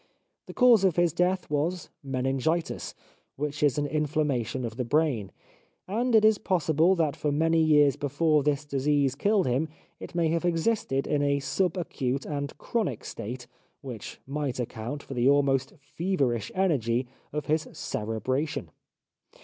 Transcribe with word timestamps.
The 0.47 0.55
cause 0.55 0.83
of 0.83 0.95
his 0.95 1.13
death 1.13 1.47
was 1.47 1.89
meningitis, 2.03 2.95
which 3.35 3.61
is 3.61 3.77
an 3.77 3.85
inflammation 3.85 4.65
of 4.65 4.75
the 4.75 4.83
brain, 4.83 5.31
and 5.87 6.15
it 6.15 6.25
is 6.25 6.39
possible 6.39 6.95
that 6.95 7.15
for 7.15 7.31
many 7.31 7.61
years 7.61 7.97
before 7.97 8.41
this 8.41 8.65
disease 8.65 9.13
killed 9.13 9.45
him 9.45 9.69
it 9.99 10.15
may 10.15 10.29
have 10.29 10.43
existed 10.43 11.05
in 11.05 11.21
a 11.21 11.39
subacute 11.39 12.25
and 12.25 12.57
chronic 12.57 13.05
state 13.05 13.45
which 13.81 14.19
might 14.25 14.59
account 14.59 15.03
for 15.03 15.13
the 15.13 15.29
almost 15.29 15.73
feverish 15.77 16.51
energy 16.55 17.05
of 17.31 17.45
his 17.45 17.67
cerebration. 17.71 18.71